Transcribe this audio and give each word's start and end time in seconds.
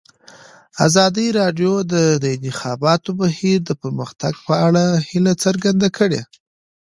ازادي 0.87 1.27
راډیو 1.39 1.73
د 1.93 1.95
د 2.23 2.25
انتخاباتو 2.37 3.09
بهیر 3.19 3.59
د 3.65 3.71
پرمختګ 3.83 4.33
په 4.47 4.53
اړه 4.67 4.83
هیله 5.09 5.33
څرګنده 5.43 5.89
کړې. 5.97 6.21